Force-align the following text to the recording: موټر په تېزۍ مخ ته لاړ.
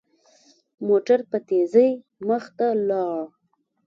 موټر 0.87 1.19
په 1.29 1.37
تېزۍ 1.47 1.89
مخ 2.27 2.43
ته 2.57 2.67
لاړ. 2.87 3.19